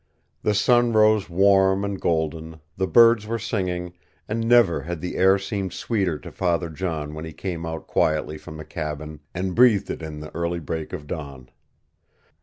[0.41, 3.93] The sun rose warm and golden, the birds were singing,
[4.27, 8.39] and never had the air seemed sweeter to Father John when he came out quietly
[8.39, 11.51] from the cabin and breathed it in the early break of dawn.